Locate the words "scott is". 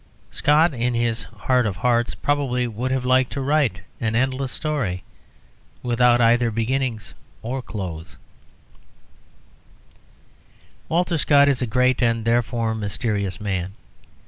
11.19-11.61